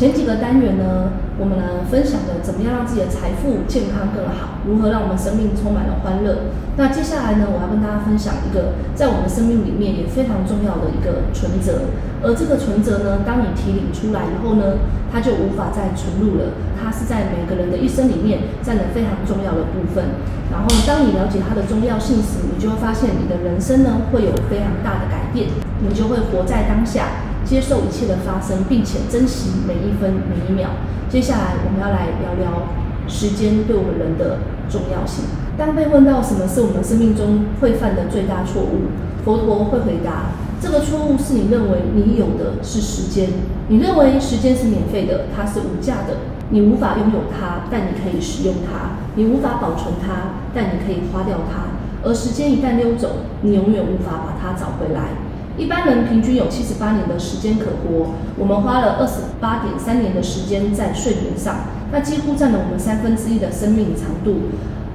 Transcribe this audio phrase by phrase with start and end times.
[0.00, 6.48] 前几个单元呢，我们呢分享了怎么样让自己的财富健康更好，如何让我们生命充满了欢乐。
[6.80, 11.92] 那接下来呢，我要跟大家分享一个在我们生命里面也非常重要的一个存折，
[12.24, 14.80] 而这个存折呢，当你提领出来以后呢，
[15.12, 16.56] 它就无法再存入了。
[16.80, 20.16] 它是在每个人的一生里面占了非常重要的部分。
[20.48, 25.52] 然后，当你了解它的重要性时，你就会发现你的人生呢会有非常大的改变，
[25.84, 27.28] 你就会活在当下。
[27.50, 30.70] 接受一切的发生，并且珍惜每一分每一秒。
[31.08, 32.68] 接下来，我们要来聊聊
[33.08, 34.38] 时间对我们人的
[34.70, 35.24] 重要性。
[35.58, 40.30] 当被问到什么是我们生命中会犯的最大错误，佛陀会回答：
[40.62, 43.30] 这个错误是你认为你有的是时间，
[43.66, 46.18] 你认为时间是免费的，它是无价的，
[46.50, 51.66] 你无法拥有它，但你可以使用它；你无法保存它，但你可以花掉它。
[52.08, 55.18] 而时间一旦溜走，你永远无法把它找回来。
[55.56, 61.56] 一般人平均有七十八年的时间可活，我们花了二十八点三年的时间在睡眠上，
[61.92, 64.48] 那几乎占了我们三分之一的生命长度。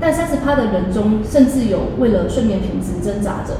[0.00, 3.58] 但三十趴的人中，甚至有为了睡眠品质挣扎着。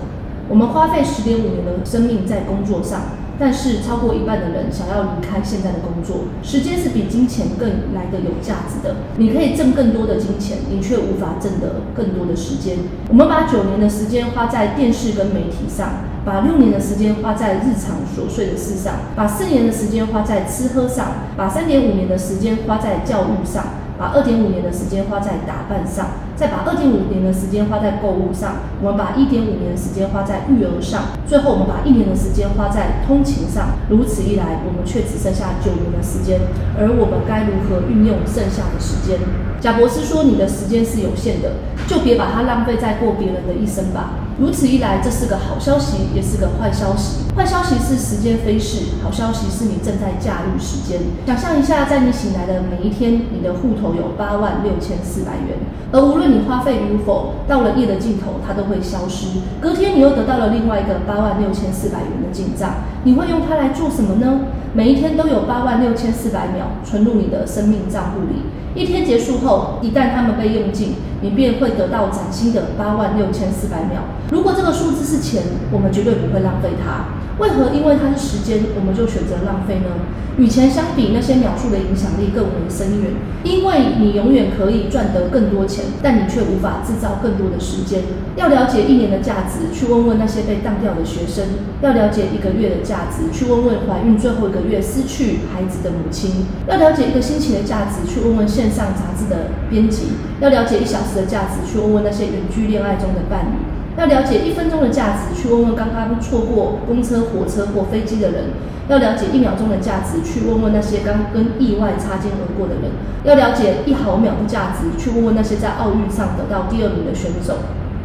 [0.49, 3.01] 我们花费十点五年的生命在工作上。
[3.39, 8.97] 但是超过一半的人想要离开现在的工作，时间是比金钱更来得有价值的。
[9.17, 12.77] 你可以挣更多的金钱，你却无法挣得更多的时间。
[13.09, 23.65] 我们把九年的时间花在电视跟媒体上，把六年的时间花在日常琐碎的事上，把四年的时间花在吃喝上，把三点五年的时间花在教育上。
[23.99, 33.79] 把二点五年的时间花在打扮上，再把二点五年的时间花在购物上，我们把一点五年的时间花在育儿上，最后我们把一年的时间花在通勤上。
[33.89, 36.41] 如此一来，我们却只剩下九年的时间，
[36.77, 39.21] 而我们该如何运用剩下的时间？
[39.61, 41.53] 贾博士说：“你的时间是有限的，
[41.87, 47.23] 就别把它浪费在过别人的一生吧。”如此一来，这是个好消息，也是个坏消息。
[47.37, 50.99] 坏消息是时间飞逝，好消息是你正在驾驭时间。
[51.25, 55.59] 想象一下，在你醒来的每一天，你的户头有八万六千四百元，
[55.93, 59.29] 而无论你花费与否，到了夜的尽头，它都会消失。
[59.61, 64.41] 隔天，你又得到了另外一个八万六千四百元的进账，你会用它来做什么呢？
[64.75, 68.43] 每一天都有八万六千四百秒存入你的生命账户里。
[68.75, 74.01] 一天结束后，一旦它们被用尽，你便会得到崭新的八万六千四百秒。
[74.33, 77.21] 如果这个数字是钱，我们绝对不会浪费它。
[77.37, 77.69] 为何？
[77.69, 79.93] 因为它是时间，我们就选择浪费呢？
[80.39, 83.13] 与钱相比，那些秒数的影响力更为深远。
[83.45, 88.05] 因为你永远可以赚得更多钱，但你却无法制造更多的时间。
[88.37, 103.82] 要了解一年的价值，去问问那些被当掉的学生；要了解一个月的价值，去问问怀孕最后一个月失去孩子的母亲；要了解一个星期的价值，去问问线上杂志的编辑；要了解一小时的价值，去问问那些远距恋爱中的伴侣。
[103.97, 108.45] 要了解一分钟的价值，去问问刚刚错过公车、火车或飞机的人；
[108.89, 112.91] 要了解一秒钟的价值，去问问那些刚跟意外擦肩而过的人；
[113.25, 117.59] 要了解一毫秒的价值，去问问那些在奥运上得到第二名的选手。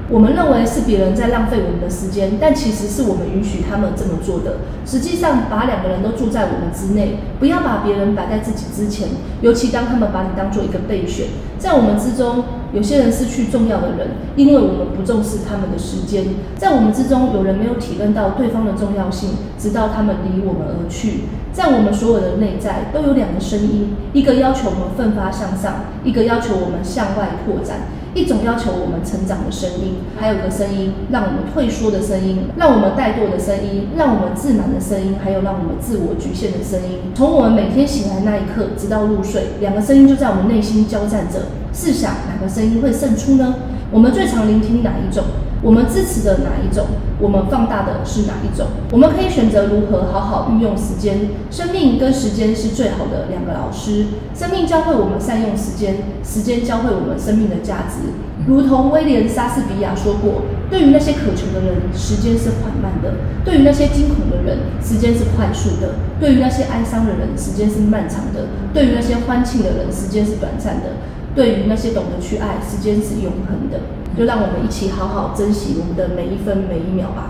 [0.09, 4.59] 我们认为是别人在浪费我们的时间，但其实是我们允许他们这么做的。
[4.85, 9.09] 实际上，把两个人都住在我们之内，不要把别人摆在自己之前，
[9.41, 11.27] 尤其当他们把你当做一个备选。
[11.59, 16.23] 在我们之中，有些人失去重要的人，因为我们不重视他们的时间。
[16.55, 21.23] 在我们之中，有人没有体认到对方的重要性，直到他们离我们而去。
[21.51, 27.96] 在我们所有的内在，都有两个声音：一个要求我们奋发向上，一个要求我们向外扩展。
[28.13, 37.13] 一种要求我们成长的声音，还有个声音让我们退缩的声音，让我们怠惰的声音，让我们自满的声音，还有让我们自我局限的声音。
[37.13, 41.47] 从我们每天醒来那一刻，直到入睡，两个声音就在我们内心交战着。
[41.73, 43.55] 试想，哪个声音会胜出呢？
[43.91, 45.23] 我们最常聆听哪一种？
[45.63, 46.85] 我们支持的哪一种？
[47.19, 48.67] 我们放大的是哪一种？
[48.91, 51.29] 我们可以选择如何好好运用时间。
[51.49, 54.07] 生命跟时间是最好的两个老师。
[54.35, 58.11] 生命教会我们善用时间，时间教会我们生命的价值。
[58.45, 63.11] 如同威廉·莎士比亚说过：“对于那些渴求的人，时间是缓慢的；
[63.43, 70.95] 对于那些惊恐的人，时间是快速的；对于那些哀伤的人，时间是漫长的；对于那些欢庆的人，时间是短暂的；
[71.37, 73.79] 对于那些懂得去爱，时间是永恒的。”
[74.17, 77.29] 就让我们一起好好珍惜我们的每一分每一秒吧。